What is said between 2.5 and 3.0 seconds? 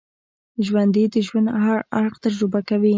کوي